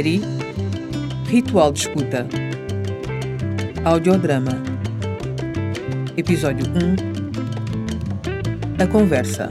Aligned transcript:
Série 0.00 0.22
Ritual 1.26 1.72
de 1.72 1.80
Escuta. 1.80 2.26
Audiodrama. 3.84 4.52
Episódio 6.16 6.64
1 6.66 6.96
A 8.82 8.86
Conversa. 8.86 9.46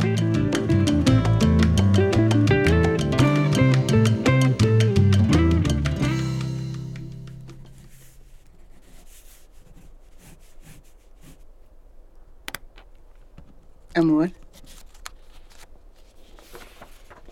Amor, 13.93 14.31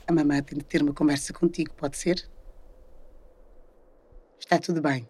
a 0.05 0.11
mamãe 0.13 0.43
tem 0.43 0.59
de 0.59 0.63
ter 0.63 0.83
uma 0.83 0.93
conversa 0.93 1.33
contigo, 1.33 1.73
pode 1.73 1.97
ser? 1.97 2.36
Está 4.39 4.59
tudo 4.59 4.81
bem, 4.81 5.09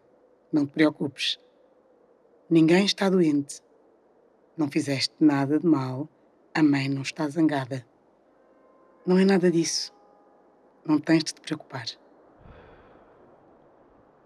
não 0.52 0.66
te 0.66 0.72
preocupes. 0.72 1.40
Ninguém 2.50 2.86
está 2.86 3.10
doente. 3.10 3.62
Não 4.56 4.70
fizeste 4.70 5.14
nada 5.20 5.60
de 5.60 5.66
mal, 5.66 6.10
a 6.54 6.64
mãe 6.64 6.90
não 6.90 7.02
está 7.02 7.28
zangada. 7.30 7.86
Não 9.06 9.20
é 9.20 9.26
nada 9.26 9.52
disso. 9.52 9.94
Não 10.84 11.00
tens 11.00 11.24
de 11.24 11.34
te 11.34 11.42
preocupar. 11.42 11.86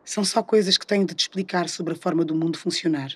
São 0.04 0.24
só 0.24 0.42
coisas 0.42 0.78
que 0.78 0.88
tenho 0.88 1.06
de 1.06 1.14
te 1.14 1.22
explicar 1.22 1.68
sobre 1.68 1.94
a 1.94 1.98
forma 1.98 2.24
do 2.24 2.36
mundo 2.36 2.58
funcionar. 2.58 3.12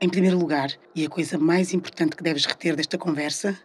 Em 0.00 0.08
primeiro 0.08 0.38
lugar, 0.38 0.70
e 0.94 1.06
a 1.06 1.08
coisa 1.08 1.38
mais 1.38 1.72
importante 1.72 2.16
que 2.16 2.22
deves 2.22 2.44
reter 2.44 2.76
desta 2.76 2.98
conversa, 2.98 3.58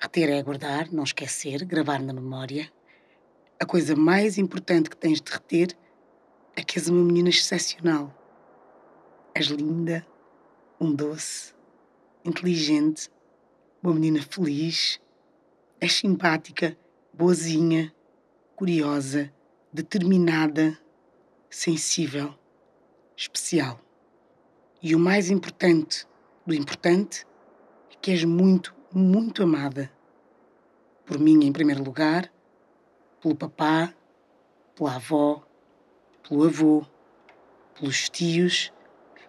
reter 0.00 0.30
é 0.30 0.42
guardar, 0.42 0.90
não 0.90 1.04
esquecer, 1.04 1.62
gravar 1.66 2.00
na 2.00 2.14
memória. 2.14 2.72
A 3.60 3.66
coisa 3.66 3.94
mais 3.94 4.38
importante 4.38 4.88
que 4.88 4.96
tens 4.96 5.20
de 5.20 5.30
reter 5.30 5.76
é 6.56 6.62
que 6.62 6.78
és 6.78 6.88
uma 6.88 7.04
menina 7.04 7.28
excepcional. 7.28 8.16
És 9.34 9.48
linda, 9.48 10.06
um 10.80 10.94
doce, 10.94 11.54
inteligente, 12.24 13.10
uma 13.82 13.92
menina 13.92 14.22
feliz, 14.22 14.98
és 15.78 15.92
simpática, 15.92 16.74
boazinha, 17.12 17.94
curiosa, 18.56 19.30
determinada, 19.70 20.78
sensível, 21.50 22.34
especial. 23.14 23.78
E 24.82 24.94
o 24.94 24.98
mais 24.98 25.28
importante 25.28 26.06
do 26.46 26.54
importante 26.54 27.26
é 27.92 27.96
que 28.00 28.10
és 28.10 28.24
muito, 28.24 28.74
muito 28.92 29.42
amada. 29.42 29.90
Por 31.04 31.18
mim, 31.18 31.44
em 31.44 31.52
primeiro 31.52 31.82
lugar, 31.82 32.30
pelo 33.20 33.34
papá, 33.34 33.92
pela 34.74 34.96
avó, 34.96 35.42
pelo 36.28 36.44
avô, 36.44 36.84
pelos 37.78 38.08
tios, 38.08 38.72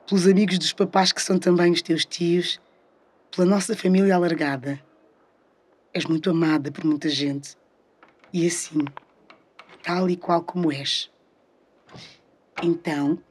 pelos 0.07 0.27
amigos 0.27 0.57
dos 0.57 0.73
papás 0.73 1.11
que 1.11 1.21
são 1.21 1.37
também 1.37 1.71
os 1.71 1.81
teus 1.81 2.05
tios, 2.05 2.59
pela 3.35 3.47
nossa 3.47 3.75
família 3.75 4.15
alargada. 4.15 4.79
És 5.93 6.05
muito 6.05 6.29
amada 6.29 6.71
por 6.71 6.85
muita 6.85 7.09
gente. 7.09 7.57
E 8.31 8.47
assim, 8.47 8.85
tal 9.83 10.09
e 10.09 10.15
qual 10.15 10.43
como 10.43 10.71
és. 10.71 11.11
Então, 12.63 13.21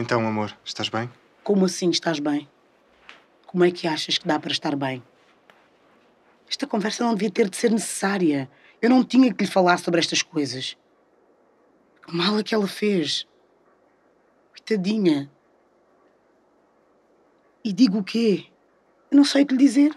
Então, 0.00 0.24
amor, 0.24 0.56
estás 0.64 0.88
bem? 0.88 1.10
Como 1.42 1.64
assim 1.64 1.90
estás 1.90 2.20
bem? 2.20 2.48
Como 3.48 3.64
é 3.64 3.70
que 3.70 3.88
achas 3.88 4.18
que 4.18 4.28
dá 4.28 4.38
para 4.38 4.52
estar 4.52 4.76
bem? 4.76 5.02
Esta 6.46 6.66
conversa 6.66 7.02
não 7.02 7.14
devia 7.14 7.30
ter 7.30 7.48
de 7.48 7.56
ser 7.56 7.70
necessária. 7.70 8.46
Eu 8.80 8.90
não 8.90 9.02
tinha 9.02 9.32
que 9.32 9.42
lhe 9.42 9.50
falar 9.50 9.78
sobre 9.78 10.00
estas 10.00 10.20
coisas. 10.20 10.76
Que 12.06 12.14
mal 12.14 12.38
é 12.38 12.42
que 12.42 12.54
ela 12.54 12.68
fez? 12.68 13.26
Coitadinha. 14.50 15.30
E 17.64 17.72
digo 17.72 18.00
o 18.00 18.04
quê? 18.04 18.44
Eu 19.10 19.16
não 19.16 19.24
sei 19.24 19.44
o 19.44 19.46
que 19.46 19.54
lhe 19.54 19.64
dizer. 19.64 19.96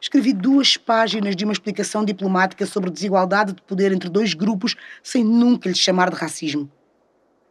Escrevi 0.00 0.32
duas 0.32 0.78
páginas 0.78 1.36
de 1.36 1.44
uma 1.44 1.52
explicação 1.52 2.02
diplomática 2.06 2.64
sobre 2.64 2.88
desigualdade 2.88 3.52
de 3.52 3.60
poder 3.60 3.92
entre 3.92 4.08
dois 4.08 4.32
grupos 4.32 4.76
sem 5.02 5.22
nunca 5.22 5.68
lhe 5.68 5.74
chamar 5.74 6.08
de 6.08 6.16
racismo. 6.16 6.72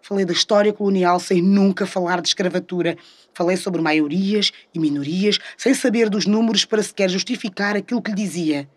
Falei 0.02 0.26
da 0.26 0.34
história 0.34 0.74
colonial 0.74 1.20
sem 1.20 1.42
nunca 1.42 1.86
falar 1.86 2.22
de 2.22 2.28
escravatura. 2.30 2.98
Falei 3.34 3.56
sobre 3.56 3.82
maiorias 3.82 4.52
e 4.74 4.80
minorias 4.80 5.40
sem 5.58 5.74
saber 5.74 6.10
dos 6.10 6.26
números 6.26 6.66
para 6.66 6.84
sequer 6.84 7.10
justificar 7.10 7.76
aquilo 7.76 8.02
que 8.02 8.12
lhe 8.12 8.18
dizia. 8.18 8.70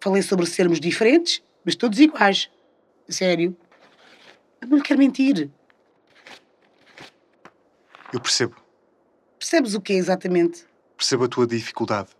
Falei 0.00 0.22
sobre 0.22 0.46
sermos 0.46 0.80
diferentes, 0.80 1.42
mas 1.64 1.74
todos 1.74 1.98
iguais. 1.98 2.50
Sério. 3.08 3.56
Eu 4.60 4.68
não 4.68 4.78
lhe 4.78 4.82
quero 4.82 4.98
mentir. 4.98 5.50
Eu 8.12 8.20
percebo. 8.20 8.56
Percebes 9.38 9.74
o 9.74 9.80
que 9.80 9.92
é 9.92 9.96
exatamente? 9.96 10.64
Percebo 10.96 11.24
a 11.24 11.28
tua 11.28 11.46
dificuldade. 11.46 12.10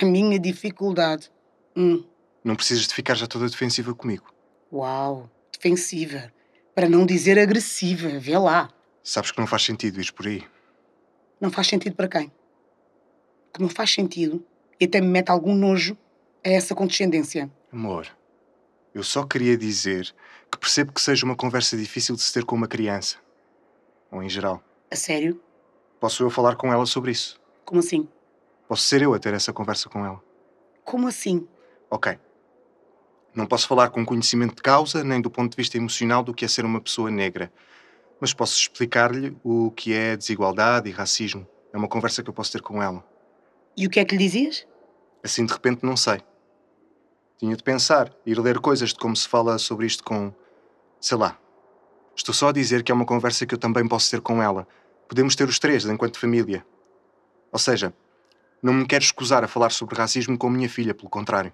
A 0.00 0.04
minha 0.04 0.38
dificuldade. 0.38 1.30
Hum. 1.76 2.04
Não 2.42 2.56
precisas 2.56 2.86
de 2.86 2.94
ficar 2.94 3.14
já 3.14 3.26
toda 3.26 3.48
defensiva 3.48 3.94
comigo. 3.94 4.32
Uau. 4.72 5.30
Defensiva. 5.52 6.32
Para 6.74 6.88
não 6.88 7.04
dizer 7.04 7.38
agressiva. 7.38 8.18
Vê 8.18 8.36
lá. 8.38 8.70
Sabes 9.02 9.30
que 9.30 9.38
não 9.38 9.46
faz 9.46 9.64
sentido 9.64 10.00
ir 10.00 10.12
por 10.12 10.26
aí. 10.26 10.44
Não 11.40 11.50
faz 11.50 11.66
sentido 11.66 11.96
para 11.96 12.08
quem? 12.08 12.32
Que 13.52 13.60
não 13.60 13.68
faz 13.68 13.90
sentido 13.92 14.44
e 14.78 14.84
até 14.84 15.00
me 15.00 15.08
mete 15.08 15.30
algum 15.30 15.54
nojo 15.54 15.96
é 16.42 16.54
essa 16.54 16.74
condescendência. 16.74 17.50
Amor, 17.72 18.08
eu 18.94 19.02
só 19.02 19.24
queria 19.24 19.56
dizer 19.56 20.14
que 20.50 20.58
percebo 20.58 20.92
que 20.92 21.00
seja 21.00 21.24
uma 21.24 21.36
conversa 21.36 21.76
difícil 21.76 22.14
de 22.14 22.22
se 22.22 22.32
ter 22.32 22.44
com 22.44 22.56
uma 22.56 22.66
criança. 22.66 23.18
Ou 24.10 24.22
em 24.22 24.28
geral. 24.28 24.62
A 24.90 24.96
sério? 24.96 25.40
Posso 26.00 26.22
eu 26.22 26.30
falar 26.30 26.56
com 26.56 26.72
ela 26.72 26.86
sobre 26.86 27.10
isso? 27.10 27.40
Como 27.64 27.80
assim? 27.80 28.08
Posso 28.66 28.82
ser 28.82 29.02
eu 29.02 29.14
a 29.14 29.18
ter 29.18 29.34
essa 29.34 29.52
conversa 29.52 29.88
com 29.88 30.04
ela? 30.04 30.22
Como 30.84 31.06
assim? 31.06 31.46
Ok. 31.90 32.18
Não 33.34 33.46
posso 33.46 33.68
falar 33.68 33.90
com 33.90 34.04
conhecimento 34.04 34.56
de 34.56 34.62
causa, 34.62 35.04
nem 35.04 35.20
do 35.20 35.30
ponto 35.30 35.52
de 35.52 35.56
vista 35.56 35.76
emocional 35.76 36.22
do 36.22 36.34
que 36.34 36.44
é 36.44 36.48
ser 36.48 36.64
uma 36.64 36.80
pessoa 36.80 37.10
negra. 37.10 37.52
Mas 38.20 38.34
posso 38.34 38.58
explicar-lhe 38.58 39.36
o 39.44 39.70
que 39.70 39.94
é 39.94 40.16
desigualdade 40.16 40.88
e 40.88 40.92
racismo. 40.92 41.46
É 41.72 41.78
uma 41.78 41.88
conversa 41.88 42.22
que 42.22 42.28
eu 42.28 42.34
posso 42.34 42.52
ter 42.52 42.60
com 42.60 42.82
ela. 42.82 43.04
E 43.76 43.86
o 43.86 43.90
que 43.90 44.00
é 44.00 44.04
que 44.04 44.16
lhe 44.16 44.24
dizias? 44.24 44.66
Assim 45.22 45.46
de 45.46 45.52
repente 45.52 45.84
não 45.84 45.96
sei. 45.96 46.20
Tinha 47.38 47.56
de 47.56 47.62
pensar, 47.62 48.12
ir 48.26 48.38
ler 48.38 48.58
coisas 48.58 48.90
de 48.90 48.96
como 48.96 49.16
se 49.16 49.26
fala 49.26 49.56
sobre 49.58 49.86
isto 49.86 50.04
com. 50.04 50.32
sei 51.00 51.16
lá. 51.16 51.38
Estou 52.14 52.34
só 52.34 52.48
a 52.48 52.52
dizer 52.52 52.82
que 52.82 52.92
é 52.92 52.94
uma 52.94 53.06
conversa 53.06 53.46
que 53.46 53.54
eu 53.54 53.58
também 53.58 53.86
posso 53.88 54.10
ter 54.10 54.20
com 54.20 54.42
ela. 54.42 54.66
Podemos 55.08 55.34
ter 55.34 55.48
os 55.48 55.58
três, 55.58 55.86
enquanto 55.86 56.18
família. 56.18 56.66
Ou 57.50 57.58
seja, 57.58 57.94
não 58.62 58.74
me 58.74 58.86
quero 58.86 59.02
escusar 59.02 59.42
a 59.42 59.48
falar 59.48 59.70
sobre 59.70 59.96
racismo 59.96 60.36
com 60.36 60.50
minha 60.50 60.68
filha, 60.68 60.92
pelo 60.92 61.08
contrário. 61.08 61.52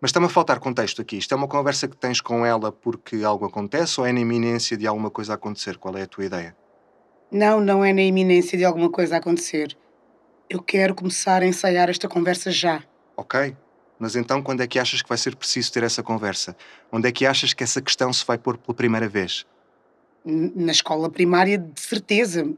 Mas 0.00 0.08
está-me 0.10 0.26
a 0.26 0.28
faltar 0.30 0.58
contexto 0.58 1.02
aqui. 1.02 1.18
Isto 1.18 1.34
é 1.34 1.36
uma 1.36 1.48
conversa 1.48 1.86
que 1.86 1.96
tens 1.96 2.20
com 2.20 2.44
ela 2.46 2.72
porque 2.72 3.22
algo 3.22 3.44
acontece 3.44 4.00
ou 4.00 4.06
é 4.06 4.12
na 4.12 4.20
iminência 4.20 4.76
de 4.76 4.86
alguma 4.86 5.10
coisa 5.10 5.34
acontecer? 5.34 5.76
Qual 5.76 5.96
é 5.96 6.02
a 6.02 6.06
tua 6.06 6.24
ideia? 6.24 6.56
Não, 7.30 7.60
não 7.60 7.84
é 7.84 7.92
na 7.92 8.02
iminência 8.02 8.56
de 8.56 8.64
alguma 8.64 8.90
coisa 8.90 9.16
acontecer. 9.18 9.76
Eu 10.48 10.62
quero 10.62 10.94
começar 10.94 11.42
a 11.42 11.46
ensaiar 11.46 11.90
esta 11.90 12.08
conversa 12.08 12.50
já. 12.50 12.82
Ok. 13.16 13.54
Mas 13.98 14.16
então 14.16 14.42
quando 14.42 14.62
é 14.62 14.66
que 14.66 14.78
achas 14.78 15.02
que 15.02 15.08
vai 15.08 15.18
ser 15.18 15.36
preciso 15.36 15.70
ter 15.70 15.82
essa 15.82 16.02
conversa? 16.02 16.56
Onde 16.90 17.06
é 17.08 17.12
que 17.12 17.26
achas 17.26 17.52
que 17.52 17.62
essa 17.62 17.82
questão 17.82 18.10
se 18.12 18.24
vai 18.24 18.38
pôr 18.38 18.56
pela 18.56 18.74
primeira 18.74 19.06
vez? 19.08 19.44
N- 20.24 20.52
Na 20.56 20.72
escola 20.72 21.10
primária, 21.10 21.58
de 21.58 21.78
certeza. 21.80 22.50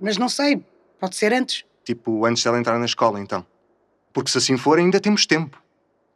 Mas 0.00 0.16
não 0.16 0.28
sei, 0.28 0.64
pode 1.00 1.16
ser 1.16 1.32
antes. 1.32 1.64
Tipo, 1.84 2.24
antes 2.24 2.42
dela 2.44 2.58
entrar 2.58 2.78
na 2.78 2.84
escola, 2.86 3.20
então. 3.20 3.44
Porque 4.12 4.30
se 4.30 4.38
assim 4.38 4.56
for, 4.56 4.78
ainda 4.78 5.00
temos 5.00 5.26
tempo. 5.26 5.60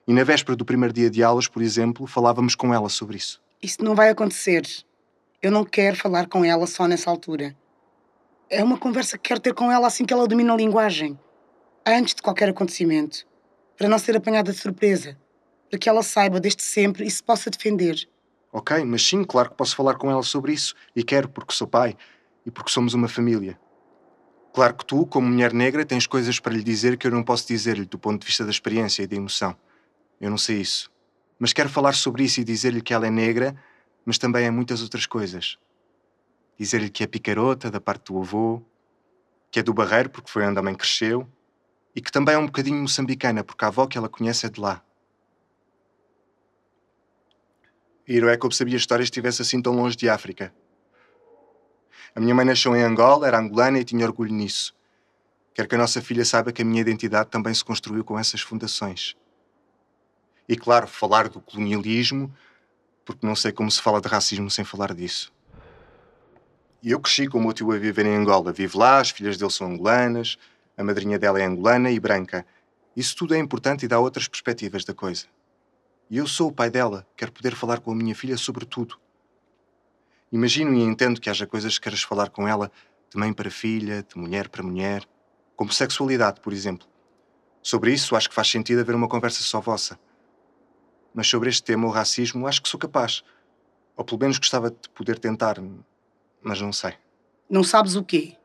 E 0.09 0.13
na 0.15 0.25
véspera 0.25 0.57
do 0.57 0.65
primeiro 0.65 0.95
dia 0.95 1.11
de 1.11 1.23
aulas, 1.23 1.47
por 1.47 1.61
exemplo, 1.61 2.07
falávamos 2.07 2.55
com 2.55 2.73
ela 2.73 2.89
sobre 2.89 3.19
isso. 3.19 3.43
Isso 3.63 3.85
não 3.85 3.95
vai 3.95 4.09
acontecer. 4.09 4.67
Eu 5.43 5.53
não 5.53 5.67
quero 5.67 5.97
falar 5.97 6.27
com 6.29 6.43
ela 6.43 6.67
só 6.67 6.89
nessa 6.89 7.11
altura. 7.11 7.55
É 8.49 8.65
uma 8.65 8.79
conversa 8.79 9.19
que 9.19 9.29
quero 9.29 9.39
ter 9.39 9.53
com 9.53 9.71
ela 9.71 9.87
assim 9.87 10.07
que 10.07 10.15
ela 10.15 10.27
domina 10.27 10.55
a 10.55 10.57
linguagem. 10.57 11.21
Antes 11.87 12.15
de 12.15 12.23
qualquer 12.23 12.49
acontecimento. 12.49 13.27
Para 13.77 13.87
não 13.87 13.99
ser 13.99 14.17
apanhada 14.17 14.51
de 14.51 14.57
surpresa. 14.57 15.15
Para 15.69 15.79
que 15.79 15.91
ela 15.91 16.03
saiba 16.03 16.41
desde 16.41 16.63
sempre 16.63 17.05
e 17.05 17.11
se 17.11 17.23
possa 17.23 17.51
defender. 17.51 18.09
Ok, 18.51 18.83
mas 18.87 19.07
sim, 19.07 19.23
claro 19.23 19.51
que 19.51 19.57
posso 19.57 19.77
falar 19.77 19.97
com 19.97 20.11
ela 20.11 20.23
sobre 20.23 20.55
isso. 20.55 20.75
E 20.97 21.05
quero, 21.05 21.29
porque 21.29 21.53
sou 21.53 21.67
pai 21.67 21.95
e 22.47 22.51
porque 22.51 22.71
somos 22.71 22.95
uma 22.95 23.09
família. 23.09 23.61
Claro 24.55 24.75
que 24.75 24.87
tu, 24.87 25.05
como 25.05 25.29
mulher 25.29 25.53
negra, 25.53 25.85
tens 25.85 26.07
coisas 26.07 26.41
para 26.41 26.55
lhe 26.55 26.65
dizer 26.65 26.97
que 26.97 27.07
eu 27.07 27.11
não 27.11 27.23
posso 27.23 27.47
dizer-lhe 27.47 27.85
do 27.85 27.99
ponto 27.99 28.23
de 28.23 28.27
vista 28.27 28.43
da 28.43 28.51
experiência 28.51 29.03
e 29.03 29.07
da 29.07 29.15
emoção. 29.15 29.55
Eu 30.21 30.31
não 30.31 30.39
sei 30.39 30.61
isso. 30.61 30.91
Mas 31.39 31.53
quero 31.53 31.69
falar 31.69 31.95
sobre 31.95 32.25
isso 32.25 32.41
e 32.41 32.45
dizer-lhe 32.45 32.83
que 32.83 32.93
ela 32.93 33.07
é 33.07 33.11
negra, 33.11 33.57
mas 34.05 34.19
também 34.19 34.47
é 34.47 34.51
muitas 34.51 34.83
outras 34.83 35.07
coisas. 35.07 35.59
Dizer-lhe 36.59 36.91
que 36.91 37.05
é 37.05 37.07
picarota 37.07 37.71
da 37.71 37.81
parte 37.81 38.13
do 38.13 38.19
avô, 38.19 38.63
que 39.51 39.61
é 39.61 39.63
do 39.63 39.73
barreiro 39.73 40.11
porque 40.11 40.31
foi 40.31 40.45
onde 40.45 40.59
a 40.59 40.63
mãe 40.63 40.75
cresceu, 40.75 41.29
E 41.95 42.01
que 42.01 42.13
também 42.13 42.35
é 42.35 42.39
um 42.39 42.47
bocadinho 42.47 42.81
moçambicana, 42.81 43.43
porque 43.43 43.65
a 43.65 43.69
avó 43.69 43.87
que 43.87 43.99
ela 43.99 44.09
conhece 44.09 44.47
é 44.47 44.49
de 44.49 44.61
lá. 44.61 44.85
E 48.07 48.21
não 48.21 48.29
é 48.29 48.37
como 48.37 48.53
se 48.53 48.63
a 48.63 48.67
minha 48.67 48.77
história 48.77 49.03
estivesse 49.03 49.43
assim 49.43 49.61
tão 49.61 49.75
longe 49.75 49.97
de 49.97 50.09
África. 50.09 50.55
A 52.15 52.21
minha 52.21 52.35
mãe 52.35 52.45
nasceu 52.45 52.75
em 52.77 52.83
Angola, 52.83 53.27
era 53.27 53.39
angolana 53.39 53.81
e 53.81 53.85
tinha 53.85 54.07
orgulho 54.07 54.33
nisso. 54.33 54.77
Quero 55.55 55.69
que 55.69 55.75
a 55.75 55.79
nossa 55.79 56.01
filha 56.01 56.25
saiba 56.25 56.53
que 56.53 56.63
a 56.63 56.65
minha 56.65 56.81
identidade 56.81 57.31
também 57.31 57.53
se 57.53 57.65
construiu 57.65 58.05
com 58.05 58.19
essas 58.19 58.41
fundações. 58.41 59.17
E 60.49 60.57
claro, 60.57 60.87
falar 60.87 61.29
do 61.29 61.41
colonialismo, 61.41 62.35
porque 63.05 63.27
não 63.27 63.37
sei 63.37 63.53
como 63.53 63.71
se 63.71 63.83
fala 63.83 64.01
de 64.01 64.09
racismo 64.09 64.51
sem 64.51 64.65
falar 64.65 64.95
disso. 64.95 65.33
E 66.83 66.91
eu 66.91 67.01
cresci 67.01 67.27
com 67.27 67.39
o 67.39 67.43
meu 67.43 67.53
tio 67.53 67.73
a 67.73 67.77
viver 67.77 68.07
em 68.07 68.17
Angola. 68.17 68.53
Vive 68.53 68.79
lá, 68.79 68.99
as 68.99 69.11
filhas 69.11 69.37
dele 69.37 69.51
são 69.51 69.67
angolanas, 69.67 70.39
a 70.77 70.85
madrinha 70.85 71.19
dela 71.19 71.41
é 71.41 71.45
angolana 71.45 71.91
e 71.91 71.99
branca. 71.99 72.47
Isso 72.97 73.17
tudo 73.17 73.35
é 73.35 73.39
importante 73.39 73.85
e 73.85 73.89
dá 73.89 73.99
outras 73.99 74.29
perspectivas 74.29 74.85
da 74.85 74.95
coisa. 74.95 75.27
E 76.09 76.17
eu 76.17 76.27
sou 76.27 76.49
o 76.49 76.53
pai 76.53 76.71
dela, 76.71 77.07
quero 77.17 77.33
poder 77.33 77.55
falar 77.55 77.81
com 77.81 77.91
a 77.91 77.95
minha 77.95 78.15
filha 78.15 78.37
sobre 78.37 78.65
tudo. 78.65 78.99
Imagino 80.33 80.73
e 80.75 80.83
entendo 80.83 81.21
que 81.21 81.29
haja 81.29 81.47
coisas 81.47 81.79
que 81.79 81.85
queres 81.85 82.03
falar 82.03 82.31
com 82.31 82.47
ela 82.47 82.71
de 83.11 83.19
mãe 83.19 83.33
para 83.33 83.51
filha, 83.51 84.03
de 84.03 84.19
mulher 84.19 84.49
para 84.49 84.63
mulher, 84.63 85.07
como 85.57 85.73
sexualidade, 85.73 86.41
por 86.41 86.53
exemplo. 86.53 86.87
Sobre 87.63 87.93
isso, 87.93 88.15
acho 88.15 88.29
que 88.29 88.35
faz 88.35 88.49
sentido 88.49 88.81
haver 88.81 88.95
uma 88.95 89.09
conversa 89.09 89.43
só 89.43 89.61
vossa. 89.61 89.99
Mas 91.15 91.29
sobre 91.29 91.49
este 91.49 91.63
tema, 91.63 91.87
o 91.87 91.91
racismo, 91.91 92.47
acho 92.47 92.63
que 92.63 92.69
sou 92.69 92.79
capaz. 92.79 93.23
Ou 93.97 94.05
pelo 94.05 94.21
menos 94.21 94.39
gostava 94.39 94.71
de 94.71 94.89
poder 94.95 95.19
tentar, 95.19 95.57
mas 96.43 96.61
não 96.61 96.73
sei. 96.73 96.95
Não 97.51 97.65
sabes 97.65 97.97
o 97.97 98.05
quê? 98.05 98.37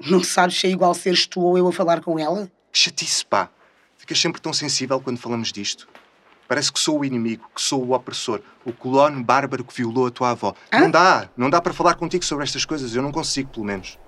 Não 0.00 0.22
sabes 0.22 0.58
se 0.58 0.66
é 0.66 0.70
igual 0.70 0.94
seres 0.94 1.26
tu 1.26 1.40
ou 1.40 1.58
eu 1.58 1.68
a 1.68 1.72
falar 1.72 2.00
com 2.00 2.18
ela? 2.18 2.50
Que 2.72 2.78
chatice, 2.78 3.24
pá! 3.24 3.50
Ficas 3.96 4.18
sempre 4.18 4.40
tão 4.40 4.52
sensível 4.52 5.00
quando 5.00 5.18
falamos 5.18 5.52
disto. 5.52 5.88
Parece 6.46 6.72
que 6.72 6.78
sou 6.78 7.00
o 7.00 7.04
inimigo, 7.04 7.48
que 7.54 7.60
sou 7.60 7.82
o 7.82 7.92
opressor, 7.92 8.40
o 8.64 8.72
colono 8.72 9.22
bárbaro 9.24 9.64
que 9.64 9.74
violou 9.74 10.06
a 10.06 10.10
tua 10.10 10.30
avó. 10.30 10.54
Hã? 10.70 10.80
Não 10.80 10.90
dá, 10.90 11.28
não 11.36 11.48
dá 11.48 11.60
para 11.60 11.72
falar 11.72 11.94
contigo 11.94 12.24
sobre 12.24 12.44
estas 12.44 12.64
coisas, 12.64 12.94
eu 12.94 13.02
não 13.02 13.10
consigo, 13.10 13.50
pelo 13.50 13.64
menos. 13.64 13.98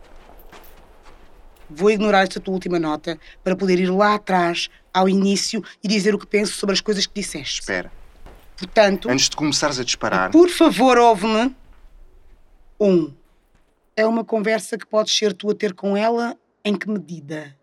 Vou 1.69 1.91
ignorar 1.91 2.23
esta 2.23 2.41
tua 2.41 2.55
última 2.55 2.79
nota 2.79 3.19
para 3.43 3.57
poder 3.57 3.79
ir 3.79 3.91
lá 3.91 4.15
atrás, 4.15 4.69
ao 4.93 5.09
início, 5.09 5.63
e 5.83 5.89
dizer 5.89 6.15
o 6.15 6.19
que 6.19 6.27
penso 6.27 6.55
sobre 6.55 6.75
as 6.75 6.81
coisas 6.81 7.07
que 7.07 7.21
disseste. 7.21 7.61
Espera, 7.61 7.91
Portanto, 8.57 9.11
antes 9.11 9.29
de 9.29 9.37
começares 9.37 9.79
a 9.79 9.85
disparar, 9.85 10.31
por 10.31 10.49
favor, 10.49 10.97
ouve-me. 10.97 11.55
Um, 12.81 13.13
é 13.97 14.07
uma 14.07 14.25
conversa 14.25 14.79
que 14.79 14.87
podes 14.87 15.17
ser 15.17 15.33
tu 15.33 15.51
a 15.51 15.55
ter 15.55 15.75
com 15.75 15.97
ela 15.97 16.37
em 16.65 16.77
que 16.77 16.89
medida? 16.89 17.57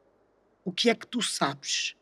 O 0.65 0.71
que 0.71 0.89
é 0.89 0.95
que 0.95 1.05
tu 1.05 1.21
sabes? 1.21 1.95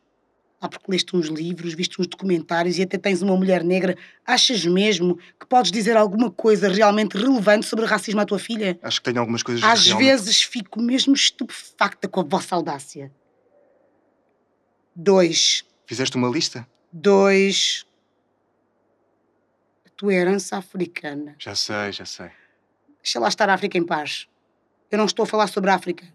Ah, 0.64 0.68
porque 0.68 0.92
leste 0.92 1.16
uns 1.16 1.26
livros, 1.26 1.74
viste 1.74 2.00
uns 2.00 2.06
documentários 2.06 2.78
e 2.78 2.82
até 2.82 2.96
tens 2.96 3.20
uma 3.20 3.36
mulher 3.36 3.64
negra. 3.64 3.96
Achas 4.24 4.64
mesmo 4.64 5.16
que 5.38 5.44
podes 5.44 5.72
dizer 5.72 5.96
alguma 5.96 6.30
coisa 6.30 6.68
realmente 6.68 7.16
relevante 7.18 7.66
sobre 7.66 7.84
racismo 7.84 8.20
à 8.20 8.24
tua 8.24 8.38
filha? 8.38 8.78
acho 8.80 9.00
que 9.00 9.06
tenho 9.06 9.18
algumas 9.18 9.42
coisas 9.42 9.60
Às 9.64 9.86
realmente- 9.86 10.06
vezes 10.08 10.40
fico 10.44 10.80
mesmo 10.80 11.14
estupefacta 11.14 12.06
com 12.06 12.20
a 12.20 12.22
vossa 12.22 12.54
audácia. 12.54 13.10
Dois. 14.94 15.64
Fizeste 15.84 16.16
uma 16.16 16.28
lista? 16.28 16.64
Dois. 16.92 17.84
A 19.84 19.90
tua 19.96 20.14
herança 20.14 20.56
africana. 20.58 21.34
Já 21.40 21.56
sei, 21.56 21.90
já 21.90 22.04
sei. 22.04 22.30
Deixa 23.02 23.18
lá 23.18 23.26
estar 23.26 23.48
a 23.50 23.54
África 23.54 23.76
em 23.76 23.84
paz. 23.84 24.28
Eu 24.92 24.98
não 24.98 25.06
estou 25.06 25.24
a 25.24 25.26
falar 25.26 25.48
sobre 25.48 25.70
a 25.70 25.74
África. 25.74 26.06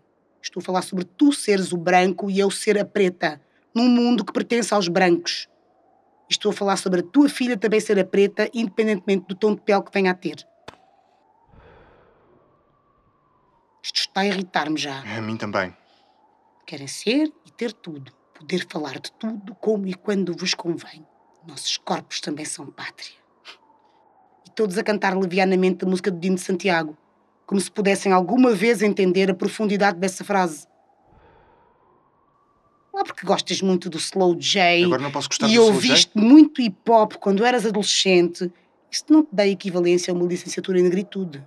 Estou 0.42 0.62
a 0.62 0.64
falar 0.64 0.84
sobre 0.84 1.04
tu 1.04 1.34
seres 1.34 1.74
o 1.74 1.78
branco 1.78 2.30
e 2.32 2.40
eu 2.40 2.50
ser 2.50 2.78
a 2.80 2.86
preta, 2.86 3.42
num 3.78 3.88
mundo 3.88 4.26
que 4.26 4.34
pertence 4.34 4.74
aos 4.74 4.88
brancos. 4.88 5.48
E 6.28 6.34
Estou 6.34 6.50
a 6.50 6.54
falar 6.54 6.78
sobre 6.78 7.02
a 7.02 7.04
tua 7.04 7.30
filha 7.30 7.56
também 7.56 7.80
ser 7.80 8.00
a 8.00 8.04
preta, 8.04 8.50
independentemente 8.54 9.28
do 9.28 9.36
tom 9.36 9.54
de 9.54 9.62
pele 9.62 9.84
que 9.84 9.92
venha 9.94 10.12
a 10.12 10.16
ter. 10.16 10.36
Isto 13.84 14.00
está 14.00 14.22
a 14.22 14.26
irritar-me 14.26 14.78
já. 14.78 15.00
A 15.02 15.22
mim 15.22 15.38
também. 15.38 15.74
Querem 16.66 16.88
ser 16.88 17.32
e 17.46 17.52
ter 17.52 17.72
tudo. 17.72 18.12
Poder 18.34 18.68
falar 18.70 19.00
de 19.00 19.12
tudo 19.14 19.56
como 19.56 19.88
e 19.88 19.94
quando 19.94 20.36
vos 20.36 20.54
convém. 20.54 21.06
Nossos 21.48 21.78
corpos 21.78 22.20
também 22.20 22.44
são 22.46 22.66
pátria. 22.66 23.16
E 24.46 24.50
todos 24.50 24.78
a 24.78 24.84
cantar 24.84 25.16
levianamente 25.16 25.86
a 25.86 25.88
música 25.88 26.12
do 26.12 26.20
Dino 26.20 26.36
de 26.36 26.42
Santiago, 26.42 26.98
como 27.46 27.62
se 27.62 27.72
pudessem 27.72 28.12
alguma 28.12 28.52
vez 28.52 28.82
entender 28.82 29.32
a 29.32 29.36
profundidade 29.36 29.98
dessa 30.00 30.26
frase. 30.26 30.68
Lá 32.98 33.04
porque 33.04 33.28
gostas 33.28 33.62
muito 33.62 33.92
do 33.92 34.00
Slow 34.00 34.34
J 34.40 34.84
Agora 34.86 35.04
não 35.04 35.12
posso 35.12 35.30
gostar 35.30 35.46
e 35.46 35.50
do 35.50 35.54
Slow 35.54 35.68
J? 35.68 35.76
ouviste 35.76 36.18
muito 36.18 36.60
hip 36.60 36.76
hop 36.90 37.14
quando 37.20 37.46
eras 37.46 37.64
adolescente, 37.64 38.52
isso 38.92 39.04
não 39.08 39.22
te 39.22 39.30
dá 39.32 39.46
equivalência 39.46 40.12
a 40.12 40.16
uma 40.16 40.26
licenciatura 40.26 40.80
em 40.80 40.82
negritude. 40.82 41.46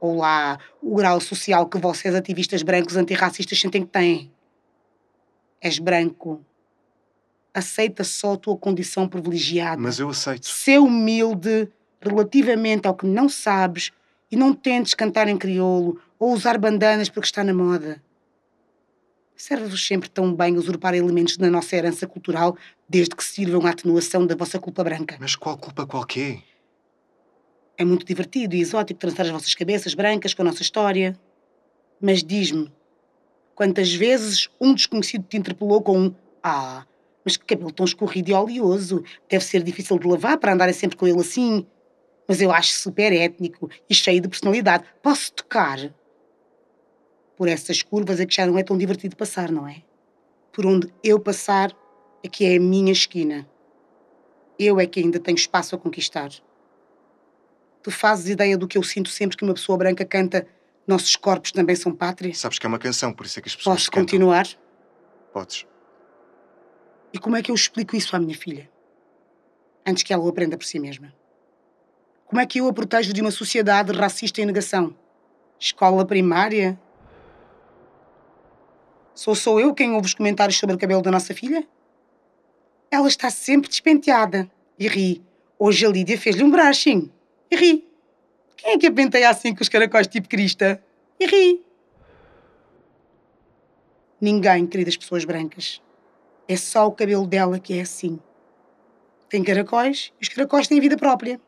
Ou 0.00 0.18
lá, 0.18 0.56
o 0.80 0.94
grau 0.94 1.20
social 1.20 1.66
que 1.66 1.78
vocês 1.78 2.14
ativistas 2.14 2.62
brancos 2.62 2.96
antirracistas 2.96 3.58
sentem 3.58 3.82
que 3.82 3.88
têm. 3.88 4.30
És 5.60 5.80
branco. 5.80 6.44
Aceita 7.52 8.04
só 8.04 8.34
a 8.34 8.36
tua 8.36 8.56
condição 8.56 9.08
privilegiada. 9.08 9.82
Mas 9.82 9.98
eu 9.98 10.08
aceito. 10.08 10.46
Ser 10.46 10.78
humilde 10.78 11.68
relativamente 12.00 12.86
ao 12.86 12.94
que 12.94 13.04
não 13.06 13.28
sabes 13.28 13.90
e 14.30 14.36
não 14.36 14.54
tentes 14.54 14.94
cantar 14.94 15.26
em 15.26 15.36
crioulo 15.36 16.00
ou 16.20 16.32
usar 16.32 16.56
bandanas 16.56 17.08
porque 17.08 17.26
está 17.26 17.42
na 17.42 17.52
moda. 17.52 18.00
Serve-vos 19.36 19.84
sempre 19.84 20.08
tão 20.08 20.32
bem 20.32 20.56
usurpar 20.56 20.94
elementos 20.94 21.36
da 21.36 21.50
nossa 21.50 21.74
herança 21.74 22.06
cultural 22.06 22.56
desde 22.88 23.16
que 23.16 23.24
sirvam 23.24 23.66
à 23.66 23.70
atenuação 23.70 24.26
da 24.26 24.36
vossa 24.36 24.58
culpa 24.60 24.84
branca. 24.84 25.16
Mas 25.20 25.34
qual 25.34 25.58
culpa 25.58 25.86
qualquer? 25.86 26.42
É 27.76 27.84
muito 27.84 28.06
divertido 28.06 28.54
e 28.54 28.60
exótico 28.60 29.00
trançar 29.00 29.26
as 29.26 29.32
vossas 29.32 29.54
cabeças 29.54 29.94
brancas 29.94 30.32
com 30.32 30.42
a 30.42 30.44
nossa 30.44 30.62
história. 30.62 31.18
Mas 32.00 32.22
diz-me, 32.22 32.72
quantas 33.54 33.92
vezes 33.92 34.48
um 34.60 34.72
desconhecido 34.72 35.24
te 35.24 35.36
interpelou 35.36 35.82
com 35.82 35.98
um 35.98 36.14
Ah, 36.40 36.86
mas 37.24 37.36
que 37.36 37.44
cabelo 37.44 37.72
tão 37.72 37.84
escorrido 37.84 38.30
e 38.30 38.34
oleoso. 38.34 39.02
Deve 39.28 39.44
ser 39.44 39.62
difícil 39.62 39.98
de 39.98 40.06
lavar 40.06 40.38
para 40.38 40.52
andarem 40.52 40.74
sempre 40.74 40.96
com 40.96 41.08
ele 41.08 41.20
assim. 41.20 41.66
Mas 42.28 42.40
eu 42.40 42.52
acho 42.52 42.72
super 42.74 43.12
étnico 43.12 43.68
e 43.90 43.94
cheio 43.94 44.20
de 44.20 44.28
personalidade. 44.28 44.84
Posso 45.02 45.32
tocar? 45.32 45.92
Por 47.36 47.48
essas 47.48 47.82
curvas 47.82 48.20
é 48.20 48.26
que 48.26 48.34
já 48.34 48.46
não 48.46 48.58
é 48.58 48.62
tão 48.62 48.78
divertido 48.78 49.16
passar, 49.16 49.50
não 49.50 49.66
é? 49.66 49.82
Por 50.52 50.66
onde 50.66 50.92
eu 51.02 51.18
passar 51.18 51.72
é 52.22 52.28
que 52.28 52.44
é 52.44 52.56
a 52.56 52.60
minha 52.60 52.92
esquina. 52.92 53.48
Eu 54.58 54.78
é 54.78 54.86
que 54.86 55.00
ainda 55.00 55.18
tenho 55.18 55.36
espaço 55.36 55.74
a 55.74 55.78
conquistar. 55.78 56.30
Tu 57.82 57.90
fazes 57.90 58.28
ideia 58.28 58.56
do 58.56 58.68
que 58.68 58.78
eu 58.78 58.82
sinto 58.82 59.08
sempre 59.10 59.36
que 59.36 59.44
uma 59.44 59.54
pessoa 59.54 59.76
branca 59.76 60.04
canta 60.04 60.46
Nossos 60.86 61.16
corpos 61.16 61.50
também 61.50 61.74
são 61.74 61.92
pátria? 61.94 62.34
Sabes 62.34 62.58
que 62.58 62.66
é 62.66 62.68
uma 62.68 62.78
canção, 62.78 63.12
por 63.12 63.24
isso 63.24 63.38
é 63.38 63.42
que 63.42 63.48
as 63.48 63.56
pessoas 63.56 63.76
Posso 63.76 63.90
cantam. 63.90 64.04
continuar? 64.04 64.46
Podes. 65.32 65.66
E 67.12 67.18
como 67.18 67.36
é 67.36 67.42
que 67.42 67.50
eu 67.50 67.54
explico 67.54 67.96
isso 67.96 68.14
à 68.14 68.18
minha 68.18 68.36
filha? 68.36 68.70
Antes 69.86 70.02
que 70.02 70.12
ela 70.12 70.22
o 70.22 70.28
aprenda 70.28 70.58
por 70.58 70.64
si 70.64 70.78
mesma. 70.78 71.14
Como 72.26 72.40
é 72.40 72.46
que 72.46 72.60
eu 72.60 72.68
a 72.68 72.72
protejo 72.72 73.12
de 73.12 73.20
uma 73.20 73.30
sociedade 73.30 73.92
racista 73.92 74.40
em 74.42 74.46
negação? 74.46 74.94
Escola 75.58 76.04
primária? 76.04 76.78
Sou 79.14 79.34
só 79.34 79.60
eu 79.60 79.72
quem 79.72 79.92
ouve 79.92 80.06
os 80.06 80.14
comentários 80.14 80.58
sobre 80.58 80.74
o 80.74 80.78
cabelo 80.78 81.00
da 81.00 81.10
nossa 81.10 81.32
filha? 81.32 81.66
Ela 82.90 83.06
está 83.06 83.30
sempre 83.30 83.68
despenteada. 83.68 84.50
E 84.76 84.88
ri. 84.88 85.22
Hoje 85.56 85.86
a 85.86 85.88
Lídia 85.88 86.18
fez-lhe 86.18 86.42
um 86.42 86.50
brushing. 86.50 87.10
E 87.48 87.56
ri. 87.56 87.88
Quem 88.56 88.72
é 88.72 88.78
que 88.78 88.86
a 88.86 88.92
penteia 88.92 89.30
assim 89.30 89.54
com 89.54 89.62
os 89.62 89.68
caracóis 89.68 90.08
tipo 90.08 90.28
crista? 90.28 90.82
E 91.20 91.26
ri. 91.26 91.64
Ninguém, 94.20 94.66
queridas 94.66 94.96
pessoas 94.96 95.24
brancas. 95.24 95.80
É 96.48 96.56
só 96.56 96.86
o 96.86 96.92
cabelo 96.92 97.26
dela 97.26 97.60
que 97.60 97.78
é 97.78 97.82
assim. 97.82 98.18
Tem 99.28 99.44
caracóis 99.44 100.12
e 100.20 100.24
os 100.24 100.28
caracóis 100.28 100.66
têm 100.66 100.80
vida 100.80 100.96
própria. 100.96 101.40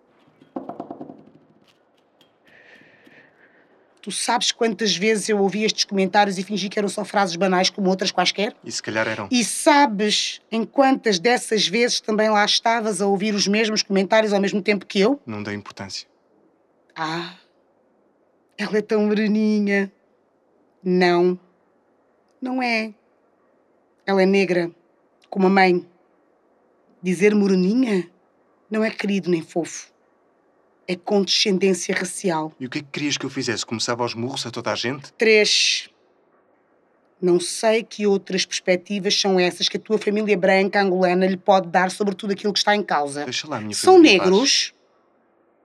Tu 4.06 4.12
sabes 4.12 4.52
quantas 4.52 4.96
vezes 4.96 5.28
eu 5.28 5.36
ouvi 5.40 5.64
estes 5.64 5.82
comentários 5.82 6.38
e 6.38 6.44
fingi 6.44 6.68
que 6.68 6.78
eram 6.78 6.88
só 6.88 7.04
frases 7.04 7.34
banais 7.34 7.70
como 7.70 7.90
outras 7.90 8.12
quaisquer? 8.12 8.54
E 8.62 8.70
se 8.70 8.80
calhar 8.80 9.08
eram. 9.08 9.26
E 9.32 9.42
sabes 9.42 10.40
em 10.48 10.64
quantas 10.64 11.18
dessas 11.18 11.66
vezes 11.66 12.00
também 12.00 12.30
lá 12.30 12.44
estavas 12.44 13.00
a 13.02 13.06
ouvir 13.08 13.34
os 13.34 13.48
mesmos 13.48 13.82
comentários 13.82 14.32
ao 14.32 14.40
mesmo 14.40 14.62
tempo 14.62 14.86
que 14.86 15.00
eu? 15.00 15.20
Não 15.26 15.42
dei 15.42 15.54
importância. 15.54 16.06
Ah, 16.94 17.34
ela 18.56 18.78
é 18.78 18.80
tão 18.80 19.04
moreninha. 19.04 19.90
Não, 20.84 21.36
não 22.40 22.62
é. 22.62 22.94
Ela 24.06 24.22
é 24.22 24.26
negra, 24.26 24.70
como 25.28 25.48
a 25.48 25.50
mãe. 25.50 25.84
Dizer 27.02 27.34
moreninha 27.34 28.08
não 28.70 28.84
é 28.84 28.90
querido 28.90 29.28
nem 29.28 29.42
fofo. 29.42 29.90
É 30.88 30.94
condescendência 30.94 31.94
racial. 31.94 32.52
E 32.60 32.66
o 32.66 32.70
que 32.70 32.78
é 32.78 32.82
que 32.82 32.88
querias 32.88 33.16
que 33.16 33.26
eu 33.26 33.30
fizesse? 33.30 33.66
Começava 33.66 34.02
aos 34.02 34.14
murros 34.14 34.46
a 34.46 34.50
toda 34.50 34.70
a 34.70 34.74
gente? 34.74 35.12
Três. 35.14 35.90
Não 37.20 37.40
sei 37.40 37.82
que 37.82 38.06
outras 38.06 38.44
perspectivas 38.44 39.18
são 39.18 39.40
essas 39.40 39.68
que 39.68 39.78
a 39.78 39.80
tua 39.80 39.98
família 39.98 40.36
branca 40.36 40.80
angolana 40.80 41.26
lhe 41.26 41.36
pode 41.36 41.68
dar 41.68 41.90
sobre 41.90 42.14
tudo 42.14 42.32
aquilo 42.32 42.52
que 42.52 42.58
está 42.58 42.76
em 42.76 42.82
causa. 42.82 43.24
Deixa 43.24 43.48
lá 43.48 43.58
minha 43.58 43.74
São 43.74 43.98
em 43.98 44.02
paz. 44.02 44.12
negros? 44.12 44.74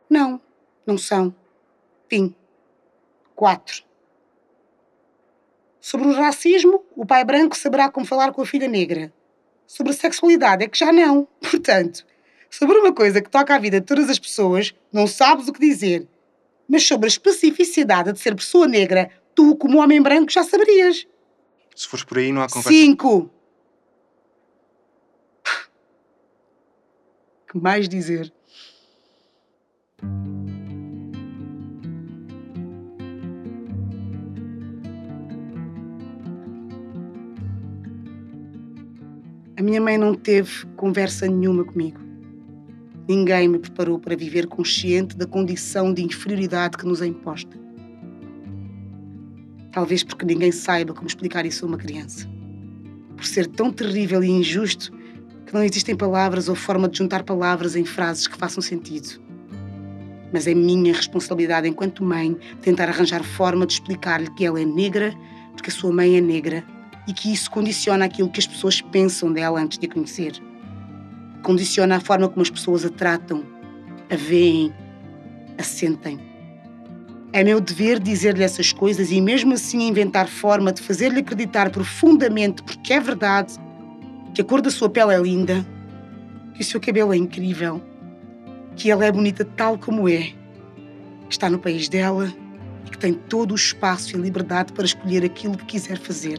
Não, 0.10 0.42
não 0.86 0.98
são. 0.98 1.36
Fim. 2.10 2.34
Quatro. 3.36 3.84
Sobre 5.80 6.08
o 6.08 6.14
racismo, 6.14 6.84
o 6.96 7.06
pai 7.06 7.24
branco 7.26 7.58
saberá 7.58 7.90
como 7.90 8.06
falar 8.06 8.32
com 8.32 8.42
a 8.42 8.46
filha 8.46 8.68
negra. 8.68 9.12
Sobre 9.68 9.92
a 9.92 9.96
sexualidade, 9.96 10.64
é 10.64 10.68
que 10.68 10.78
já 10.78 10.92
não. 10.92 11.28
Portanto, 11.42 12.06
sobre 12.52 12.78
uma 12.78 12.94
coisa 12.94 13.22
que 13.22 13.30
toca 13.30 13.56
à 13.56 13.58
vida 13.58 13.80
de 13.80 13.88
todas 13.88 14.10
as 14.10 14.20
pessoas, 14.20 14.76
não 14.92 15.08
sabes 15.08 15.48
o 15.48 15.54
que 15.54 15.60
dizer. 15.60 16.06
Mas 16.68 16.86
sobre 16.86 17.06
a 17.06 17.08
especificidade 17.08 18.12
de 18.12 18.20
ser 18.20 18.36
pessoa 18.36 18.68
negra, 18.68 19.10
tu, 19.34 19.56
como 19.56 19.80
homem 19.80 20.02
branco, 20.02 20.30
já 20.30 20.44
saberias. 20.44 21.08
Se 21.74 21.88
fores 21.88 22.04
por 22.04 22.18
aí, 22.18 22.32
não 22.32 22.42
há 22.42 22.48
conversa. 22.48 22.70
Cinco. 22.70 23.32
Que 27.50 27.58
mais 27.58 27.90
dizer? 27.90 28.32
A 39.58 39.62
minha 39.62 39.82
mãe 39.82 39.98
não 39.98 40.16
teve 40.16 40.66
conversa 40.78 41.28
nenhuma 41.28 41.66
comigo. 41.66 42.11
Ninguém 43.08 43.48
me 43.48 43.60
preparou 43.60 44.00
para 44.00 44.16
viver 44.16 44.48
consciente 44.48 45.18
da 45.18 45.26
condição 45.26 45.94
de 45.94 46.04
inferioridade 46.04 46.78
que 46.78 46.86
nos 46.86 47.02
é 47.02 47.08
imposta. 47.08 47.60
Talvez 49.72 50.04
porque 50.04 50.26
ninguém 50.26 50.52
saiba 50.52 50.94
como 50.94 51.08
explicar 51.08 51.46
isso 51.46 51.66
a 51.66 51.68
uma 51.68 51.78
criança. 51.78 52.30
Por 53.16 53.26
ser 53.26 53.48
tão 53.48 53.72
terrível 53.72 54.24
e 54.24 54.30
injusto 54.30 54.92
que 55.46 55.54
não 55.54 55.64
existem 55.64 55.96
palavras 55.96 56.48
ou 56.50 56.56
forma 56.56 56.88
de 56.88 56.98
juntar 56.98 57.24
palavras 57.24 57.76
em 57.76 57.86
frases 57.86 58.28
que 58.28 58.38
façam 58.38 58.62
sentido. 58.62 59.22
Mas 60.32 60.48
é 60.48 60.54
minha 60.54 60.94
responsabilidade 60.94 61.68
enquanto 61.68 62.04
mãe 62.04 62.38
tentar 62.62 62.88
arranjar 62.90 63.24
forma 63.24 63.66
de 63.66 63.74
explicar-lhe 63.74 64.30
que 64.32 64.46
ela 64.46 64.62
é 64.62 64.66
negra 64.66 65.14
porque 65.52 65.70
a 65.70 65.74
sua 65.74 65.92
mãe 65.92 66.18
é 66.18 66.22
negra 66.22 66.64
e 67.08 67.14
que 67.14 67.32
isso 67.32 67.50
condiciona 67.52 68.06
aquilo 68.06 68.30
que 68.30 68.40
as 68.40 68.48
pessoas 68.48 68.82
pensam 68.82 69.32
dela 69.32 69.60
antes 69.60 69.78
de 69.78 69.86
a 69.86 69.90
conhecer. 69.90 70.51
Condiciona 71.44 71.98
a 71.98 72.00
forma 72.00 72.30
como 72.30 72.42
as 72.42 72.50
pessoas 72.50 72.86
a 72.86 72.90
tratam, 72.90 73.44
a 74.10 74.16
veem, 74.16 74.74
a 75.58 75.64
sentem. 75.64 76.20
É 77.34 77.44
meu 77.44 77.62
dever 77.62 78.00
dizer-lhe 78.00 78.44
essas 78.44 78.74
coisas 78.74 79.12
e, 79.12 79.22
mesmo 79.22 79.54
assim, 79.54 79.88
inventar 79.88 80.28
forma 80.28 80.72
de 80.72 80.82
fazer-lhe 80.82 81.20
acreditar 81.20 81.70
profundamente, 81.70 82.62
porque 82.62 82.94
é 82.94 83.00
verdade, 83.00 83.54
que 84.34 84.42
a 84.42 84.44
cor 84.44 84.62
da 84.62 84.70
sua 84.70 84.90
pele 84.90 85.14
é 85.14 85.20
linda, 85.20 85.66
que 86.54 86.62
o 86.62 86.64
seu 86.64 86.80
cabelo 86.80 87.14
é 87.14 87.18
incrível, 87.18 87.82
que 88.76 88.92
ela 88.92 89.06
é 89.06 89.12
bonita 89.12 89.46
tal 89.46 89.78
como 89.78 90.10
é, 90.10 90.34
que 91.28 91.32
está 91.32 91.50
no 91.50 91.58
país 91.58 91.88
dela 91.88 92.32
e 92.86 92.90
que 92.90 92.98
tem 92.98 93.14
todo 93.14 93.54
o 93.54 93.56
espaço 93.56 94.16
e 94.16 94.20
liberdade 94.20 94.74
para 94.74 94.86
escolher 94.86 95.24
aquilo 95.24 95.58
que 95.58 95.66
quiser 95.66 95.98
fazer. 95.98 96.38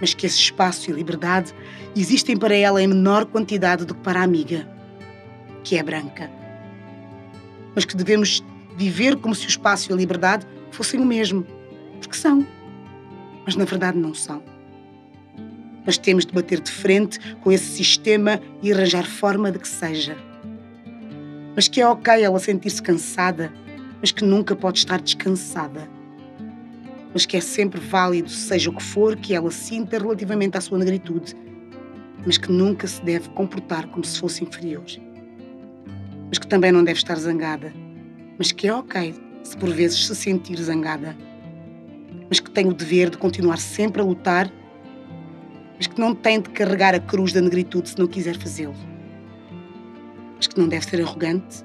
Mas 0.00 0.14
que 0.14 0.26
esse 0.26 0.38
espaço 0.38 0.90
e 0.90 0.94
liberdade 0.94 1.54
existem 1.94 2.36
para 2.36 2.54
ela 2.54 2.82
em 2.82 2.86
menor 2.86 3.26
quantidade 3.26 3.84
do 3.84 3.94
que 3.94 4.00
para 4.00 4.20
a 4.20 4.24
amiga, 4.24 4.66
que 5.62 5.76
é 5.76 5.82
branca. 5.82 6.30
Mas 7.74 7.84
que 7.84 7.96
devemos 7.96 8.42
viver 8.76 9.16
como 9.16 9.34
se 9.34 9.46
o 9.46 9.48
espaço 9.48 9.90
e 9.90 9.92
a 9.92 9.96
liberdade 9.96 10.46
fossem 10.70 11.00
o 11.00 11.04
mesmo, 11.04 11.46
porque 12.00 12.16
são. 12.16 12.46
Mas 13.44 13.56
na 13.56 13.64
verdade 13.64 13.98
não 13.98 14.14
são. 14.14 14.42
Mas 15.84 15.98
temos 15.98 16.24
de 16.24 16.32
bater 16.32 16.60
de 16.60 16.70
frente 16.70 17.18
com 17.42 17.50
esse 17.52 17.66
sistema 17.66 18.40
e 18.62 18.72
arranjar 18.72 19.06
forma 19.06 19.50
de 19.50 19.58
que 19.58 19.68
seja. 19.68 20.16
Mas 21.54 21.68
que 21.68 21.80
é 21.80 21.86
ok 21.86 22.22
ela 22.22 22.38
sentir-se 22.38 22.82
cansada, 22.82 23.52
mas 24.00 24.12
que 24.12 24.24
nunca 24.24 24.54
pode 24.54 24.78
estar 24.78 25.00
descansada. 25.00 25.99
Mas 27.12 27.26
que 27.26 27.36
é 27.36 27.40
sempre 27.40 27.80
válido, 27.80 28.30
seja 28.30 28.70
o 28.70 28.74
que 28.74 28.82
for 28.82 29.16
que 29.16 29.34
ela 29.34 29.50
sinta 29.50 29.98
relativamente 29.98 30.56
à 30.56 30.60
sua 30.60 30.78
negritude, 30.78 31.34
mas 32.24 32.38
que 32.38 32.52
nunca 32.52 32.86
se 32.86 33.02
deve 33.02 33.28
comportar 33.30 33.86
como 33.88 34.04
se 34.04 34.18
fosse 34.18 34.44
inferior. 34.44 34.84
Mas 36.28 36.38
que 36.38 36.46
também 36.46 36.70
não 36.70 36.84
deve 36.84 36.98
estar 36.98 37.16
zangada, 37.16 37.72
mas 38.38 38.52
que 38.52 38.68
é 38.68 38.74
ok 38.74 39.14
se 39.42 39.56
por 39.56 39.70
vezes 39.70 40.06
se 40.06 40.14
sentir 40.14 40.56
zangada. 40.60 41.16
Mas 42.28 42.38
que 42.38 42.50
tem 42.50 42.68
o 42.68 42.74
dever 42.74 43.10
de 43.10 43.18
continuar 43.18 43.58
sempre 43.58 44.00
a 44.00 44.04
lutar, 44.04 44.50
mas 45.76 45.86
que 45.86 45.98
não 45.98 46.14
tem 46.14 46.40
de 46.40 46.50
carregar 46.50 46.94
a 46.94 47.00
cruz 47.00 47.32
da 47.32 47.40
negritude 47.40 47.88
se 47.88 47.98
não 47.98 48.06
quiser 48.06 48.36
fazê-lo. 48.36 48.74
Mas 50.36 50.46
que 50.46 50.58
não 50.58 50.68
deve 50.68 50.84
ser 50.84 51.00
arrogante, 51.00 51.64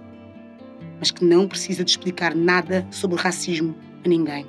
mas 1.00 1.12
que 1.12 1.24
não 1.24 1.48
precisa 1.48 1.84
de 1.84 1.92
explicar 1.92 2.34
nada 2.34 2.88
sobre 2.90 3.22
racismo 3.22 3.76
a 4.04 4.08
ninguém. 4.08 4.46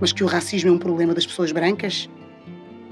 Mas 0.00 0.12
que 0.12 0.24
o 0.24 0.26
racismo 0.26 0.70
é 0.70 0.72
um 0.72 0.78
problema 0.78 1.14
das 1.14 1.26
pessoas 1.26 1.52
brancas, 1.52 2.08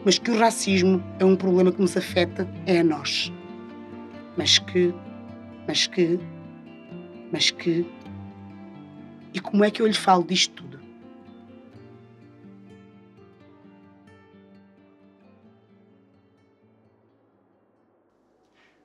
mas 0.04 0.18
que 0.18 0.30
o 0.30 0.38
racismo 0.38 1.02
é 1.18 1.24
um 1.24 1.36
problema 1.36 1.72
que 1.72 1.80
nos 1.80 1.96
afeta 1.96 2.48
é 2.66 2.80
a 2.80 2.84
nós. 2.84 3.32
Mas 4.36 4.58
que, 4.58 4.94
mas 5.66 5.86
que, 5.86 6.18
mas 7.32 7.50
que. 7.50 7.86
E 9.34 9.40
como 9.40 9.64
é 9.64 9.70
que 9.70 9.80
eu 9.80 9.86
lhe 9.86 9.94
falo 9.94 10.24
disto 10.24 10.54
tudo? 10.54 10.80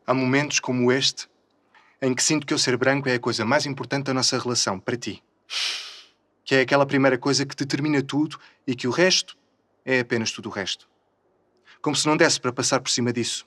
Há 0.05 0.13
momentos 0.13 0.59
como 0.59 0.91
este 0.91 1.27
em 2.01 2.13
que 2.13 2.23
sinto 2.23 2.45
que 2.45 2.53
eu 2.53 2.57
ser 2.57 2.77
branco 2.77 3.09
é 3.09 3.15
a 3.15 3.19
coisa 3.19 3.43
mais 3.43 3.65
importante 3.65 4.05
da 4.05 4.13
nossa 4.13 4.39
relação, 4.39 4.79
para 4.79 4.95
ti. 4.95 5.21
Que 6.47 6.55
é 6.55 6.61
aquela 6.61 6.85
primeira 6.85 7.17
coisa 7.17 7.45
que 7.45 7.53
determina 7.53 8.01
tudo 8.01 8.39
e 8.65 8.73
que 8.73 8.87
o 8.87 8.89
resto 8.89 9.37
é 9.83 9.99
apenas 9.99 10.31
tudo 10.31 10.47
o 10.47 10.49
resto. 10.49 10.87
Como 11.81 11.93
se 11.93 12.07
não 12.07 12.15
desse 12.15 12.39
para 12.39 12.53
passar 12.53 12.79
por 12.79 12.89
cima 12.89 13.11
disso. 13.11 13.45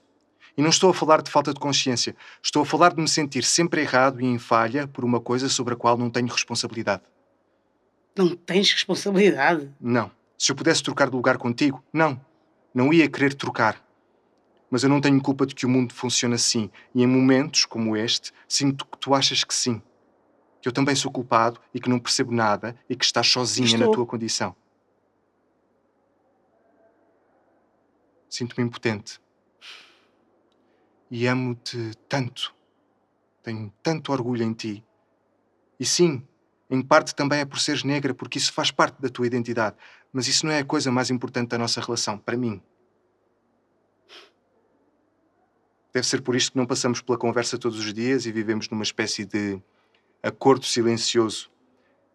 E 0.55 0.61
não 0.61 0.69
estou 0.69 0.91
a 0.91 0.95
falar 0.95 1.23
de 1.23 1.31
falta 1.31 1.55
de 1.55 1.59
consciência, 1.59 2.15
estou 2.43 2.61
a 2.61 2.67
falar 2.67 2.93
de 2.93 3.01
me 3.01 3.09
sentir 3.09 3.43
sempre 3.43 3.81
errado 3.81 4.21
e 4.21 4.27
em 4.27 4.39
falha 4.39 4.87
por 4.87 5.03
uma 5.03 5.19
coisa 5.19 5.49
sobre 5.49 5.73
a 5.73 5.77
qual 5.79 5.97
não 5.97 6.11
tenho 6.11 6.29
responsabilidade. 6.29 7.01
Não 8.15 8.37
tens 8.37 8.71
responsabilidade. 8.71 9.73
Não. 9.81 10.11
Se 10.37 10.53
eu 10.53 10.57
pudesse 10.57 10.83
trocar 10.83 11.09
de 11.09 11.17
lugar 11.17 11.39
contigo, 11.39 11.83
não. 11.91 12.21
Não 12.75 12.93
ia 12.93 13.09
querer 13.09 13.33
trocar. 13.33 13.83
Mas 14.71 14.83
eu 14.83 14.91
não 14.91 15.01
tenho 15.01 15.23
culpa 15.23 15.47
de 15.47 15.55
que 15.55 15.65
o 15.65 15.71
mundo 15.71 15.95
funcione 15.95 16.35
assim. 16.35 16.71
E 16.95 17.03
em 17.03 17.07
momentos 17.07 17.65
como 17.65 17.97
este, 17.97 18.31
sinto 18.47 18.85
que 18.85 18.99
tu 18.99 19.15
achas 19.15 19.43
que 19.43 19.55
sim. 19.55 19.81
Que 20.61 20.69
eu 20.69 20.73
também 20.73 20.95
sou 20.95 21.11
culpado 21.11 21.61
e 21.73 21.81
que 21.81 21.89
não 21.89 21.99
percebo 21.99 22.33
nada 22.33 22.77
e 22.89 22.95
que 22.95 23.05
estás 23.05 23.27
sozinha 23.27 23.79
na 23.79 23.87
Estou. 23.87 23.95
tua 23.95 24.07
condição. 24.07 24.55
Sinto-me 28.29 28.67
impotente. 28.67 29.21
E 31.11 31.27
amo-te 31.27 31.93
tanto. 32.09 32.55
Tenho 33.43 33.73
tanto 33.83 34.13
orgulho 34.13 34.45
em 34.45 34.53
ti. 34.53 34.85
E 35.79 35.85
sim, 35.85 36.27
em 36.71 36.83
parte 36.83 37.15
também 37.15 37.41
é 37.41 37.45
por 37.45 37.59
seres 37.59 37.83
negra, 37.83 38.15
porque 38.15 38.39
isso 38.39 38.53
faz 38.53 38.71
parte 38.71 39.01
da 39.03 39.09
tua 39.09 39.27
identidade. 39.27 39.77
Mas 40.13 40.29
isso 40.29 40.47
não 40.47 40.53
é 40.53 40.61
a 40.61 40.65
coisa 40.65 40.93
mais 40.93 41.11
importante 41.11 41.49
da 41.49 41.59
nossa 41.59 41.81
relação, 41.81 42.17
para 42.17 42.37
mim. 42.37 42.63
Deve 45.93 46.07
ser 46.07 46.23
por 46.23 46.37
isto 46.37 46.53
que 46.53 46.59
não 46.59 46.67
passamos 46.67 47.01
pela 47.01 47.19
conversa 47.19 47.59
todos 47.59 47.79
os 47.79 47.93
dias 47.93 48.25
e 48.25 48.31
vivemos 48.31 48.69
numa 48.69 48.85
espécie 48.85 49.25
de 49.25 49.61
acordo 50.23 50.65
silencioso, 50.65 51.51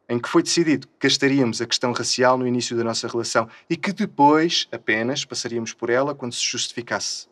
em 0.08 0.20
que 0.20 0.30
foi 0.30 0.44
decidido 0.44 0.88
que 0.88 1.08
gastaríamos 1.08 1.62
a 1.62 1.66
questão 1.66 1.92
racial 1.92 2.38
no 2.38 2.48
início 2.48 2.78
da 2.78 2.84
nossa 2.84 3.08
relação 3.08 3.50
e 3.70 3.76
que 3.76 3.92
depois 3.92 4.68
apenas 4.72 5.26
passaríamos 5.26 5.74
por 5.74 5.90
ela 5.90 6.14
quando 6.14 6.34
se 6.34 6.44
justificasse. 6.44 7.28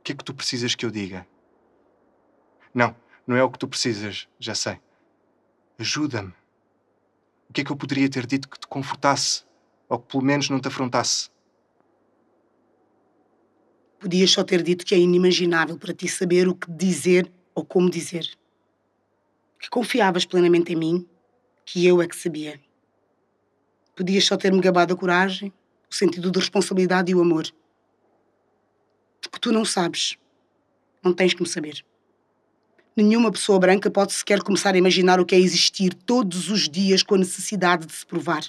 O 0.00 0.02
que 0.04 0.12
é 0.12 0.14
que 0.14 0.24
tu 0.24 0.34
precisas 0.34 0.74
que 0.74 0.84
eu 0.86 0.90
diga? 0.90 1.26
Não, 2.74 2.94
não 3.26 3.36
é 3.36 3.42
o 3.42 3.50
que 3.50 3.58
tu 3.58 3.68
precisas, 3.68 4.28
já 4.38 4.54
sei. 4.54 4.78
Ajuda-me. 5.78 6.32
O 7.48 7.52
que 7.52 7.62
é 7.62 7.64
que 7.64 7.72
eu 7.72 7.76
poderia 7.76 8.08
ter 8.08 8.26
dito 8.26 8.48
que 8.48 8.58
te 8.58 8.66
confortasse? 8.66 9.44
Ou 9.88 9.98
que 9.98 10.08
pelo 10.08 10.22
menos 10.22 10.50
não 10.50 10.60
te 10.60 10.68
afrontasse? 10.68 11.30
Podias 13.98 14.30
só 14.30 14.44
ter 14.44 14.62
dito 14.62 14.84
que 14.84 14.94
é 14.94 14.98
inimaginável 14.98 15.76
para 15.78 15.94
ti 15.94 16.06
saber 16.06 16.46
o 16.46 16.54
que 16.54 16.70
dizer 16.70 17.30
ou 17.58 17.64
como 17.64 17.90
dizer. 17.90 18.24
Que 19.60 19.68
confiavas 19.68 20.24
plenamente 20.24 20.72
em 20.72 20.76
mim, 20.76 21.08
que 21.64 21.84
eu 21.84 22.00
é 22.00 22.06
que 22.06 22.16
sabia. 22.16 22.60
Podias 23.96 24.24
só 24.24 24.36
ter-me 24.36 24.60
gabado 24.60 24.94
a 24.94 24.96
coragem, 24.96 25.52
o 25.90 25.94
sentido 25.94 26.30
de 26.30 26.38
responsabilidade 26.38 27.10
e 27.10 27.14
o 27.14 27.20
amor. 27.20 27.46
Porque 29.20 29.40
tu 29.40 29.50
não 29.50 29.64
sabes. 29.64 30.16
Não 31.02 31.12
tens 31.12 31.34
que 31.34 31.44
saber. 31.46 31.84
Nenhuma 32.96 33.32
pessoa 33.32 33.58
branca 33.58 33.90
pode 33.90 34.12
sequer 34.12 34.40
começar 34.40 34.74
a 34.74 34.78
imaginar 34.78 35.20
o 35.20 35.26
que 35.26 35.34
é 35.34 35.38
existir 35.38 35.92
todos 35.94 36.48
os 36.50 36.68
dias 36.68 37.02
com 37.02 37.16
a 37.16 37.18
necessidade 37.18 37.86
de 37.86 37.92
se 37.92 38.06
provar. 38.06 38.44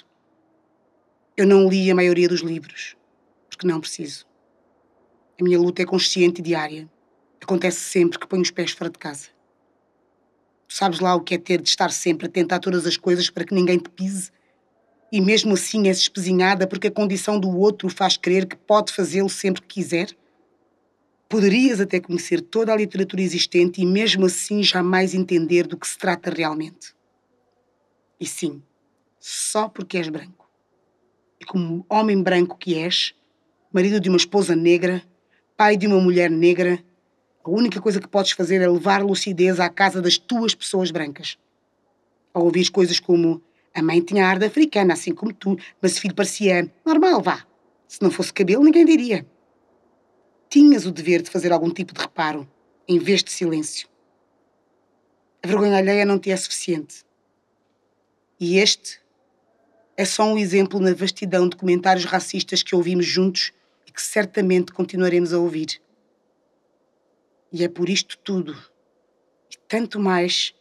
Eu 1.36 1.46
não 1.46 1.68
li 1.68 1.90
a 1.90 1.94
maioria 1.94 2.28
dos 2.28 2.40
livros, 2.42 2.96
porque 3.48 3.66
não 3.66 3.80
preciso. 3.80 4.24
A 5.40 5.42
minha 5.42 5.58
luta 5.58 5.82
é 5.82 5.86
consciente 5.86 6.40
e 6.40 6.44
diária. 6.44 6.88
Acontece 7.42 7.80
sempre 7.80 8.18
que 8.18 8.26
ponho 8.26 8.42
os 8.42 8.50
pés 8.50 8.72
fora 8.72 8.90
de 8.90 8.98
casa. 8.98 9.28
Tu 10.68 10.74
sabes 10.74 11.00
lá 11.00 11.14
o 11.14 11.20
que 11.20 11.34
é 11.34 11.38
ter 11.38 11.60
de 11.60 11.68
estar 11.68 11.90
sempre 11.90 12.30
a 12.50 12.58
todas 12.60 12.86
as 12.86 12.96
coisas 12.96 13.28
para 13.28 13.44
que 13.44 13.54
ninguém 13.54 13.78
te 13.78 13.90
pise? 13.90 14.30
E 15.10 15.20
mesmo 15.20 15.54
assim 15.54 15.88
és 15.88 15.98
espezinhada 15.98 16.66
porque 16.66 16.86
a 16.86 16.92
condição 16.92 17.40
do 17.40 17.50
outro 17.58 17.88
faz 17.88 18.16
crer 18.16 18.46
que 18.46 18.56
pode 18.56 18.92
fazê-lo 18.92 19.28
sempre 19.28 19.62
que 19.62 19.66
quiser? 19.66 20.16
Poderias 21.28 21.80
até 21.80 21.98
conhecer 21.98 22.40
toda 22.40 22.72
a 22.72 22.76
literatura 22.76 23.20
existente 23.20 23.80
e 23.80 23.86
mesmo 23.86 24.26
assim 24.26 24.62
jamais 24.62 25.14
entender 25.14 25.66
do 25.66 25.76
que 25.76 25.88
se 25.88 25.98
trata 25.98 26.30
realmente. 26.30 26.94
E 28.20 28.26
sim, 28.26 28.62
só 29.18 29.68
porque 29.68 29.96
és 29.96 30.08
branco. 30.08 30.48
E 31.40 31.44
como 31.44 31.84
homem 31.88 32.22
branco 32.22 32.56
que 32.56 32.76
és, 32.76 33.14
marido 33.72 33.98
de 33.98 34.08
uma 34.08 34.18
esposa 34.18 34.54
negra, 34.54 35.02
pai 35.56 35.76
de 35.76 35.86
uma 35.86 36.00
mulher 36.00 36.30
negra, 36.30 36.84
a 37.42 37.50
única 37.50 37.80
coisa 37.80 38.00
que 38.00 38.08
podes 38.08 38.32
fazer 38.32 38.60
é 38.60 38.68
levar 38.68 39.02
lucidez 39.02 39.58
à 39.58 39.68
casa 39.68 40.02
das 40.02 40.18
tuas 40.18 40.54
pessoas 40.54 40.90
brancas. 40.90 41.38
Ao 42.34 42.44
ouvir 42.44 42.70
coisas 42.70 43.00
como 43.00 43.42
a 43.74 43.82
mãe 43.82 44.00
tinha 44.00 44.26
ar 44.26 44.38
de 44.38 44.46
africana, 44.46 44.94
assim 44.94 45.14
como 45.14 45.32
tu, 45.32 45.56
mas 45.80 45.96
o 45.96 46.00
filho 46.00 46.14
parecia 46.14 46.70
normal, 46.84 47.20
vá. 47.22 47.46
Se 47.88 48.02
não 48.02 48.10
fosse 48.10 48.32
cabelo, 48.32 48.62
ninguém 48.62 48.84
diria. 48.84 49.26
Tinhas 50.48 50.84
o 50.84 50.92
dever 50.92 51.22
de 51.22 51.30
fazer 51.30 51.52
algum 51.52 51.70
tipo 51.70 51.94
de 51.94 52.00
reparo, 52.00 52.48
em 52.86 52.98
vez 52.98 53.22
de 53.22 53.32
silêncio. 53.32 53.88
A 55.42 55.46
vergonha 55.46 55.76
alheia 55.76 56.04
não 56.04 56.18
te 56.18 56.30
é 56.30 56.36
suficiente. 56.36 57.04
E 58.38 58.58
este 58.58 59.00
é 59.96 60.04
só 60.04 60.24
um 60.24 60.36
exemplo 60.36 60.78
na 60.80 60.92
vastidão 60.92 61.48
de 61.48 61.56
comentários 61.56 62.04
racistas 62.04 62.62
que 62.62 62.74
ouvimos 62.74 63.06
juntos 63.06 63.52
e 63.86 63.92
que 63.92 64.02
certamente 64.02 64.72
continuaremos 64.72 65.32
a 65.32 65.38
ouvir. 65.38 65.80
E 67.52 67.64
é 67.64 67.68
por 67.68 67.88
isto 67.88 68.16
tudo, 68.18 68.56
e 69.50 69.56
tanto 69.68 69.98
mais, 69.98 70.54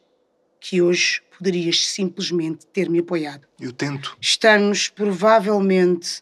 que 0.59 0.81
hoje 0.81 1.21
poderias 1.37 1.87
simplesmente 1.87 2.65
ter-me 2.67 2.99
apoiado. 2.99 3.47
Eu 3.59 3.71
tento. 3.71 4.17
Estamos, 4.19 4.89
provavelmente, 4.89 6.21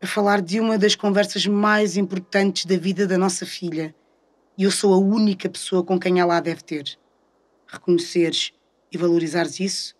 a 0.00 0.06
falar 0.06 0.40
de 0.40 0.58
uma 0.60 0.78
das 0.78 0.94
conversas 0.94 1.46
mais 1.46 1.96
importantes 1.96 2.64
da 2.64 2.76
vida 2.76 3.06
da 3.06 3.18
nossa 3.18 3.44
filha. 3.44 3.94
E 4.56 4.62
eu 4.62 4.70
sou 4.70 4.94
a 4.94 4.98
única 4.98 5.48
pessoa 5.48 5.84
com 5.84 5.98
quem 5.98 6.18
ela 6.18 6.36
a 6.36 6.40
deve 6.40 6.62
ter. 6.62 6.98
Reconheceres 7.66 8.52
e 8.90 8.96
valorizares 8.96 9.60
isso 9.60 9.98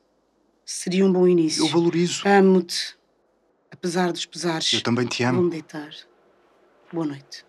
seria 0.64 1.04
um 1.04 1.12
bom 1.12 1.26
início. 1.26 1.64
Eu 1.64 1.68
valorizo. 1.68 2.22
Amo-te. 2.26 2.96
Apesar 3.70 4.12
dos 4.12 4.26
pesares. 4.26 4.72
Eu 4.72 4.82
também 4.82 5.06
te 5.06 5.22
amo. 5.22 5.36
Vou-me 5.36 5.50
deitar. 5.50 5.90
Boa 6.92 7.06
noite. 7.06 7.44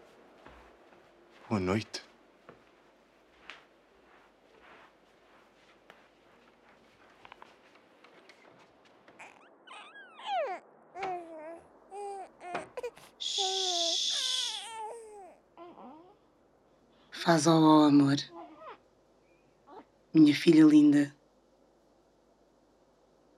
Boa 1.50 1.60
noite. 1.60 2.09
Faz 17.30 17.46
ó, 17.46 17.60
ó, 17.60 17.84
amor. 17.84 18.16
Minha 20.12 20.34
filha 20.34 20.66
linda. 20.66 21.16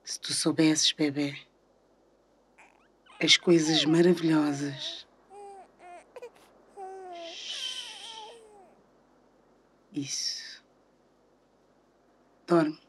Se 0.02 0.18
tu 0.18 0.34
soubesses, 0.34 0.94
bebê, 0.94 1.38
as 3.22 3.36
coisas 3.36 3.84
maravilhosas. 3.84 5.06
Isso. 9.92 10.64
Dorme. 12.48 12.80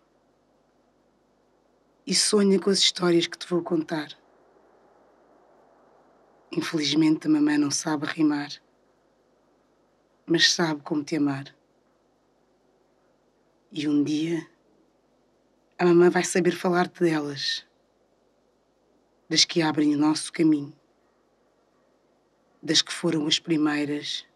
E 2.07 2.15
sonha 2.15 2.61
com 2.61 2.71
as 2.71 2.79
histórias 2.79 3.27
que 3.27 3.37
te 3.37 3.49
vou 3.49 3.61
contar. 3.61 4.17
Infelizmente 6.53 7.27
a 7.27 7.31
mamãe 7.31 7.59
não 7.59 7.73
sabe 7.73 8.07
rimar, 8.07 8.53
mas 10.27 10.53
sabe 10.53 10.83
como 10.83 11.05
te 11.05 11.17
amar. 11.17 11.55
E 13.71 13.89
um 13.89 14.03
dia 14.03 14.47
a 15.79 15.85
mamãe 15.85 16.11
vai 16.11 16.23
saber 16.23 16.53
falar-te 16.53 17.01
delas, 17.01 17.67
das 19.29 19.45
que 19.45 19.63
abrem 19.63 19.95
o 19.95 19.99
nosso 19.99 20.33
caminho, 20.33 20.73
das 22.63 22.83
que 22.83 22.93
foram 22.93 23.27
as 23.27 23.39
primeiras, 23.39 24.27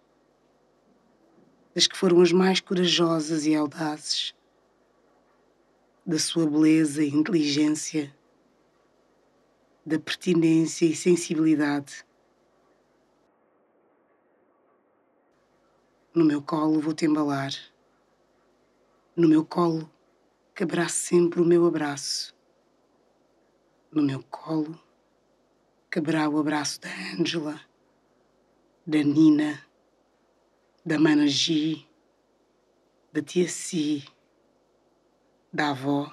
das 1.74 1.86
que 1.86 1.96
foram 1.96 2.22
as 2.22 2.32
mais 2.32 2.60
corajosas 2.60 3.44
e 3.46 3.54
audazes, 3.54 4.34
da 6.06 6.18
sua 6.18 6.48
beleza 6.48 7.04
e 7.04 7.10
inteligência, 7.10 8.16
da 9.84 9.98
pertinência 9.98 10.86
e 10.86 10.96
sensibilidade. 10.96 12.05
No 16.16 16.24
meu 16.24 16.40
colo 16.40 16.80
vou-te 16.80 17.04
embalar. 17.04 17.52
No 19.14 19.28
meu 19.28 19.44
colo 19.44 19.86
caberá 20.54 20.88
sempre 20.88 21.42
o 21.42 21.44
meu 21.44 21.66
abraço. 21.66 22.34
No 23.92 24.02
meu 24.02 24.22
colo 24.22 24.80
caberá 25.90 26.26
o 26.26 26.38
abraço 26.38 26.80
da 26.80 26.88
Ângela, 26.88 27.60
da 28.86 29.02
Nina, 29.02 29.62
da 30.86 30.98
Mana 30.98 31.26
da 33.12 33.20
tia 33.20 33.46
Si, 33.46 34.02
da 35.52 35.68
avó, 35.68 36.10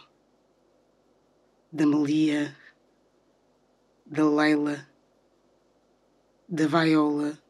da 1.72 1.88
Melia, 1.88 2.54
da 4.06 4.30
Leila, 4.30 4.86
da 6.50 6.68
Viola, 6.68 7.43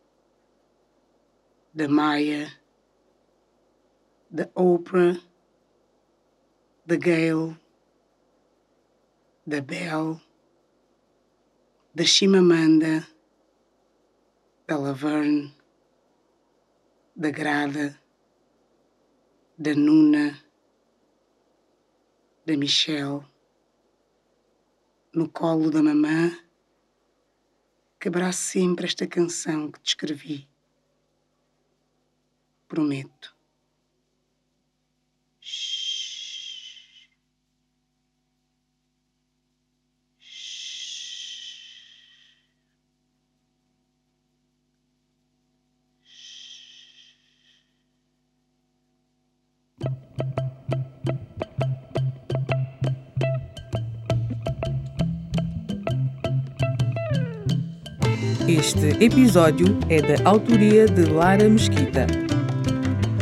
da 1.74 1.88
Maya, 1.88 2.54
da 4.30 4.48
Oprah, 4.54 5.20
da 6.86 6.96
Gail, 6.96 7.58
da 9.48 9.60
Belle, 9.60 10.22
da 11.96 12.04
Chimamanda, 12.04 13.08
da 14.68 14.78
Laverne, 14.78 15.52
da 17.16 17.32
Grada, 17.32 18.00
da 19.58 19.74
Nuna, 19.74 20.40
da 22.46 22.56
Michelle. 22.56 23.26
No 25.12 25.28
colo 25.28 25.72
da 25.72 25.82
mamã 25.82 26.38
caberá 28.00 28.32
sempre 28.32 28.86
esta 28.86 29.08
canção 29.08 29.72
que 29.72 29.80
te 29.80 29.96
Prometo. 32.74 33.30
Este 58.48 59.06
episódio 59.06 59.78
é 59.90 60.02
da 60.02 60.28
autoria 60.28 60.88
de 60.88 61.04
Lara 61.04 61.48
Mesquita. 61.48 62.23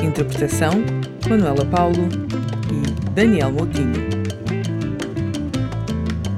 Interpretação: 0.03 0.71
Manuela 1.29 1.65
Paulo 1.65 2.09
e 2.71 3.09
Daniel 3.11 3.51
Moutinho. 3.51 4.09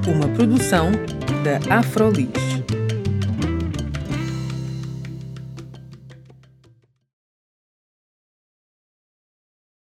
Uma 0.07 0.27
produção 0.29 0.91
da 1.43 1.77
Afrolis. 1.79 2.52